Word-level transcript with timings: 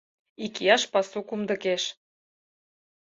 Икияш 0.45 0.83
пасу 0.93 1.19
кумдыкеш 1.27 1.83